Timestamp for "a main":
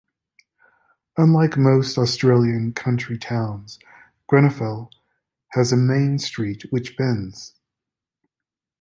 5.71-6.17